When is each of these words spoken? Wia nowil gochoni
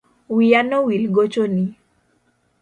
Wia 0.35 0.61
nowil 0.69 1.03
gochoni 1.15 1.65